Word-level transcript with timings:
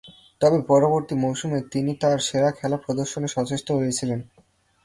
তবে, 0.41 0.57
পরবর্তী 0.61 1.15
মৌসুমেই 1.15 1.63
তিনি 1.71 1.91
তার 1.95 2.17
সেরা 2.19 2.51
খেলা 2.51 2.77
প্রদর্শনে 2.77 3.27
সচেষ্ট 3.27 3.67
হয়েছিলেন। 3.71 4.19